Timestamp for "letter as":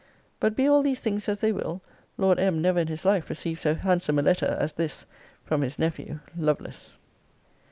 4.23-4.73